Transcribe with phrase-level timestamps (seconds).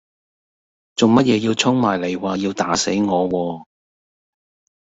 [0.95, 3.65] 做咩要衝埋嚟話要打死我喎